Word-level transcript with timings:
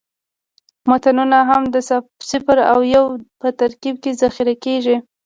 متنونه 0.89 1.39
هم 1.49 1.63
د 1.73 1.75
صفر 2.31 2.57
او 2.71 2.79
یو 2.95 3.05
په 3.39 3.47
ترکیب 3.59 3.95
ذخیره 4.21 4.55
کېږي. 4.65 4.95